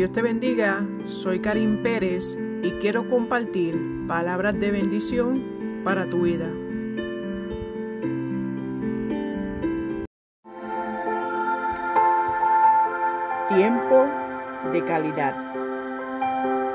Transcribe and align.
Dios 0.00 0.12
te 0.12 0.22
bendiga, 0.22 0.82
soy 1.04 1.40
Karim 1.40 1.82
Pérez 1.82 2.38
y 2.62 2.70
quiero 2.80 3.10
compartir 3.10 3.78
palabras 4.08 4.58
de 4.58 4.70
bendición 4.70 5.82
para 5.84 6.06
tu 6.06 6.22
vida. 6.22 6.48
Tiempo 13.46 14.08
de 14.72 14.82
calidad. 14.86 15.36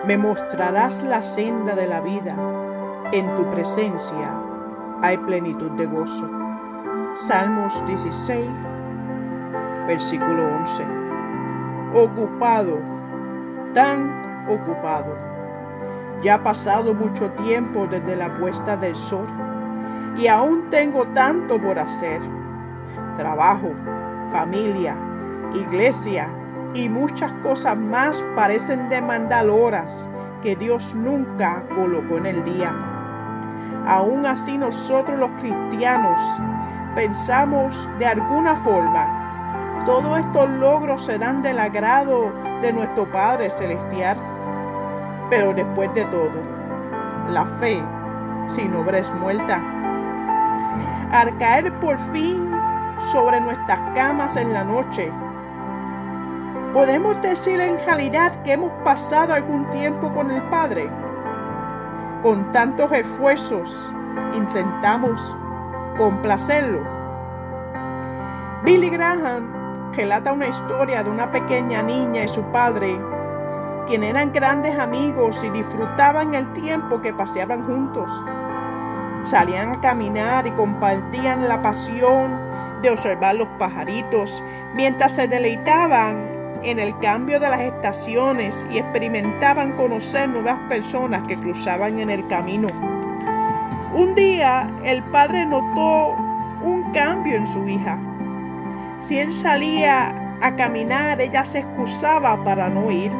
Me 0.06 0.20
mostrarás 0.20 1.02
la 1.02 1.24
senda 1.24 1.74
de 1.74 1.88
la 1.88 2.02
vida. 2.02 2.38
En 3.12 3.34
tu 3.34 3.50
presencia 3.50 4.40
hay 5.02 5.18
plenitud 5.18 5.72
de 5.72 5.88
gozo. 5.88 6.30
Salmos 7.16 7.84
16, 7.88 8.46
versículo 9.88 10.44
11. 10.60 10.86
Ocupado, 11.96 12.95
tan 13.76 14.48
ocupado. 14.50 15.16
Ya 16.24 16.36
ha 16.36 16.44
pasado 16.44 16.96
mucho 16.96 17.30
tiempo 17.32 17.86
desde 17.86 18.16
la 18.16 18.34
puesta 18.34 18.76
del 18.76 18.96
sol 18.96 19.28
y 20.18 20.28
aún 20.28 20.70
tengo 20.72 21.06
tanto 21.10 21.62
por 21.62 21.78
hacer. 21.78 22.22
Trabajo, 23.18 23.72
familia, 24.32 24.98
iglesia 25.54 26.30
y 26.74 26.90
muchas 26.90 27.32
cosas 27.44 27.78
más 27.78 28.26
parecen 28.36 28.90
demandar 28.90 29.50
horas 29.50 30.10
que 30.42 30.56
Dios 30.56 30.96
nunca 30.96 31.64
colocó 31.76 32.18
en 32.18 32.26
el 32.28 32.44
día. 32.44 32.74
Aún 33.88 34.26
así 34.26 34.58
nosotros 34.58 35.20
los 35.20 35.32
cristianos 35.42 36.20
pensamos 36.96 37.90
de 38.00 38.06
alguna 38.06 38.56
forma, 38.56 39.25
todos 39.86 40.18
estos 40.18 40.50
logros 40.50 41.06
serán 41.06 41.44
del 41.44 41.60
agrado 41.60 42.34
de 42.62 42.74
nuestro 42.74 43.10
Padre 43.12 43.50
Celestial. 43.50 44.18
Pero 45.30 45.54
después 45.54 45.94
de 45.94 46.06
todo, 46.06 46.44
la 47.30 47.46
fe 47.46 47.82
sin 48.48 48.74
obra 48.76 48.98
es 49.00 49.14
muerta. 49.14 49.62
Al 51.12 51.38
caer 51.38 51.72
por 51.80 51.98
fin 51.98 52.52
sobre 53.12 53.40
nuestras 53.40 53.80
camas 53.94 54.36
en 54.38 54.54
la 54.54 54.64
noche, 54.64 55.12
podemos 56.74 57.22
decir 57.22 57.60
en 57.60 57.78
realidad 57.86 58.36
que 58.44 58.54
hemos 58.54 58.72
pasado 58.84 59.34
algún 59.34 59.70
tiempo 59.70 60.12
con 60.14 60.32
el 60.32 60.42
Padre. 60.50 60.90
Con 62.24 62.52
tantos 62.52 62.92
esfuerzos 62.92 63.92
intentamos 64.34 65.36
complacerlo. 65.98 66.82
Billy 68.64 68.90
Graham 68.90 69.65
relata 69.96 70.34
una 70.34 70.48
historia 70.48 71.04
de 71.04 71.10
una 71.10 71.32
pequeña 71.32 71.82
niña 71.82 72.24
y 72.24 72.28
su 72.28 72.44
padre, 72.52 73.00
quienes 73.88 74.10
eran 74.10 74.34
grandes 74.34 74.78
amigos 74.78 75.44
y 75.44 75.50
disfrutaban 75.50 76.36
el 76.36 76.52
tiempo 76.54 77.02
que 77.02 77.14
paseaban 77.14 77.66
juntos. 77.66 78.12
Salían 79.24 79.72
a 79.72 79.82
caminar 79.82 80.46
y 80.48 80.52
compartían 80.52 81.48
la 81.48 81.62
pasión 81.62 82.40
de 82.82 82.92
observar 82.92 83.36
los 83.36 83.48
pajaritos 83.58 84.44
mientras 84.76 85.16
se 85.16 85.28
deleitaban 85.28 86.36
en 86.64 86.80
el 86.80 86.98
cambio 87.00 87.40
de 87.40 87.50
las 87.50 87.62
estaciones 87.62 88.66
y 88.72 88.80
experimentaban 88.80 89.74
conocer 89.74 90.28
nuevas 90.28 90.60
personas 90.68 91.28
que 91.28 91.38
cruzaban 91.38 92.00
en 92.00 92.10
el 92.10 92.28
camino. 92.28 92.68
Un 93.94 94.14
día 94.16 94.70
el 94.84 95.04
padre 95.04 95.46
notó 95.46 96.16
un 96.62 96.92
cambio 96.92 97.36
en 97.36 97.48
su 97.48 97.68
hija. 97.68 97.98
Si 98.98 99.20
él 99.20 99.34
salía 99.34 100.38
a 100.42 100.56
caminar, 100.56 101.22
ella 101.22 101.44
se 101.46 101.60
excusaba 101.60 102.44
para 102.44 102.70
no 102.70 102.92
ir. 102.92 103.12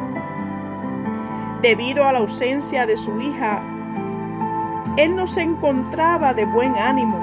Debido 1.62 2.04
a 2.04 2.12
la 2.12 2.20
ausencia 2.20 2.86
de 2.86 2.96
su 2.96 3.20
hija, 3.20 3.60
él 4.96 5.14
no 5.14 5.26
se 5.26 5.42
encontraba 5.42 6.32
de 6.32 6.46
buen 6.46 6.76
ánimo. 6.76 7.18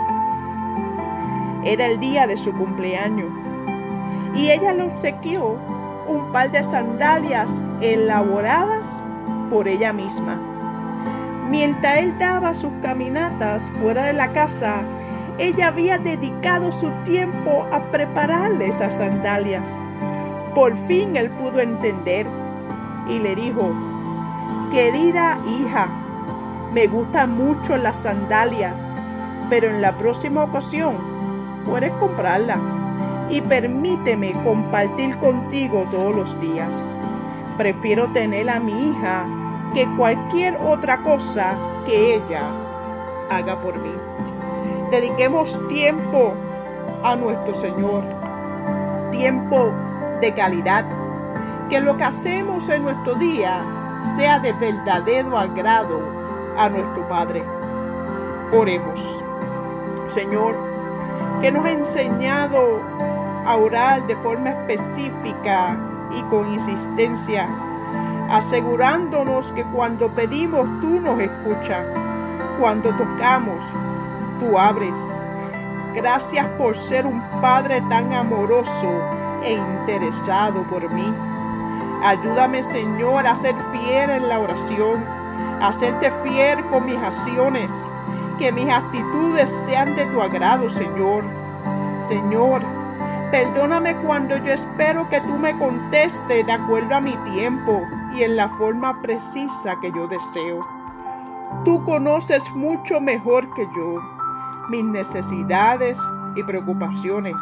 Era 1.64 1.86
el 1.88 2.00
día 2.00 2.28
de 2.28 2.38
su 2.38 2.54
cumpleaños 2.54 3.32
y 4.36 4.52
ella 4.52 4.74
le 4.74 4.84
obsequió 4.84 5.58
un 6.08 6.32
par 6.32 6.52
de 6.52 6.64
sandalias 6.64 7.62
elaboradas 7.82 9.02
por 9.50 9.68
ella 9.68 9.94
misma. 9.94 10.40
Mientras 11.50 11.98
él 11.98 12.18
daba 12.18 12.54
sus 12.54 12.72
caminatas 12.82 13.72
fuera 13.82 14.06
de 14.06 14.14
la 14.14 14.32
casa, 14.34 14.82
ella 15.40 15.68
había 15.68 15.98
dedicado 15.98 16.72
su 16.72 16.90
tiempo 17.06 17.66
a 17.72 17.80
prepararle 17.92 18.68
esas 18.68 18.98
sandalias. 18.98 19.74
Por 20.54 20.76
fin 20.88 21.18
él 21.18 21.30
pudo 21.32 21.60
entender 21.60 22.28
y 23.10 23.20
le 23.20 23.36
dijo, 23.36 23.74
querida 24.72 25.38
hija, 25.48 25.88
me 26.74 26.88
gustan 26.88 27.36
mucho 27.36 27.78
las 27.78 27.98
sandalias, 27.98 28.96
pero 29.50 29.70
en 29.70 29.82
la 29.82 29.94
próxima 29.94 30.44
ocasión 30.44 30.98
puedes 31.66 31.92
comprarla 31.94 32.58
y 33.30 33.42
permíteme 33.42 34.34
compartir 34.44 35.18
contigo 35.18 35.88
todos 35.92 36.16
los 36.16 36.40
días. 36.40 36.88
Prefiero 37.58 38.08
tener 38.14 38.50
a 38.50 38.60
mi 38.60 38.90
hija 38.90 39.26
que 39.74 39.88
cualquier 39.98 40.56
otra 40.58 41.02
cosa 41.02 41.56
que 41.86 42.16
ella 42.16 42.44
haga 43.30 43.60
por 43.60 43.80
mí. 43.80 44.13
Dediquemos 44.94 45.60
tiempo 45.70 46.36
a 47.04 47.16
nuestro 47.16 47.56
Señor, 47.56 48.04
tiempo 49.10 49.74
de 50.22 50.32
calidad, 50.36 50.86
que 51.68 51.82
lo 51.82 51.98
que 51.98 52.04
hacemos 52.04 52.70
en 52.70 52.84
nuestro 52.84 53.16
día 53.16 53.66
sea 54.16 54.38
de 54.38 54.54
verdadero 54.54 55.36
agrado 55.36 56.00
a 56.60 56.70
nuestro 56.70 57.10
Padre. 57.10 57.44
Oremos. 58.52 59.18
Señor, 60.10 60.56
que 61.42 61.52
nos 61.52 61.66
ha 61.66 61.72
enseñado 61.72 62.80
a 63.48 63.56
orar 63.56 64.06
de 64.06 64.16
forma 64.18 64.52
específica 64.52 65.76
y 66.16 66.22
con 66.30 66.54
insistencia 66.54 67.48
asegurándonos 68.30 69.54
que 69.54 69.64
cuando 69.64 70.10
pedimos 70.10 70.70
tú 70.82 71.00
nos 71.00 71.20
escuchas, 71.20 71.84
cuando 72.60 72.92
tocamos 72.92 73.74
tú 74.44 74.58
abres. 74.58 75.00
Gracias 75.96 76.46
por 76.58 76.76
ser 76.76 77.06
un 77.06 77.22
Padre 77.42 77.82
tan 77.90 78.12
amoroso 78.14 79.02
e 79.44 79.54
interesado 79.54 80.64
por 80.64 80.92
mí. 80.92 81.14
Ayúdame 82.04 82.64
Señor 82.64 83.26
a 83.26 83.36
ser 83.36 83.56
fiel 83.72 84.10
en 84.10 84.28
la 84.28 84.40
oración, 84.40 85.04
a 85.62 85.72
serte 85.72 86.12
fiel 86.24 86.64
con 86.66 86.86
mis 86.86 86.98
acciones, 86.98 87.72
que 88.38 88.52
mis 88.52 88.70
actitudes 88.70 89.50
sean 89.50 89.96
de 89.96 90.06
tu 90.08 90.22
agrado 90.22 90.70
Señor. 90.70 91.24
Señor, 92.08 92.62
Perdóname 93.32 93.96
cuando 93.96 94.38
yo 94.38 94.54
espero 94.54 95.10
que 95.10 95.20
tú 95.22 95.40
me 95.40 95.58
contestes 95.58 96.46
de 96.46 96.52
acuerdo 96.52 96.94
a 96.94 97.02
mi 97.02 97.16
tiempo 97.32 97.82
y 98.14 98.22
en 98.22 98.36
la 98.36 98.48
forma 98.48 99.02
precisa 99.02 99.76
que 99.82 99.92
yo 99.92 100.08
deseo. 100.08 100.64
Tú 101.66 101.84
conoces 101.84 102.52
mucho 102.52 103.02
mejor 103.02 103.52
que 103.56 103.68
yo 103.76 104.00
mis 104.70 104.84
necesidades 104.84 106.00
y 106.36 106.44
preocupaciones. 106.44 107.36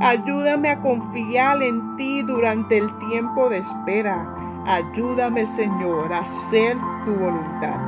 Ayúdame 0.00 0.70
a 0.70 0.80
confiar 0.80 1.62
en 1.62 1.96
ti 1.96 2.22
durante 2.22 2.78
el 2.78 2.92
tiempo 2.98 3.48
de 3.48 3.58
espera. 3.58 4.26
Ayúdame, 4.66 5.46
Señor, 5.46 6.12
a 6.12 6.20
hacer 6.20 6.76
tu 7.04 7.14
voluntad. 7.14 7.80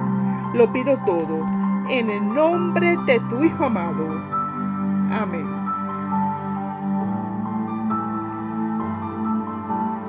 Lo 0.54 0.72
pido 0.72 0.97
todo 1.04 1.44
en 1.88 2.10
el 2.10 2.34
nombre 2.34 2.97
de 3.06 3.20
tu 3.28 3.42
Hijo 3.42 3.64
amado. 3.64 4.08
Amén. 5.10 5.63